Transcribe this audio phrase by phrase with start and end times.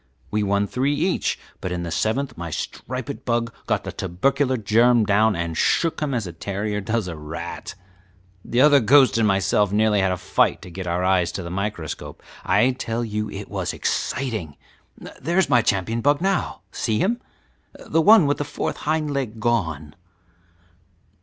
[0.31, 5.03] We won three each, but in the seventh my striped bug got the tubercular germ
[5.05, 7.75] down and shook him as a terrier does a rat.
[8.43, 11.51] The other ghost and myself nearly had a fight to get our eyes to the
[11.51, 12.23] microscope.
[12.43, 14.57] I tell you it was exciting.
[15.21, 17.21] There is my champion bug now, see him?
[17.75, 19.93] the one with the fourth hind leg gone."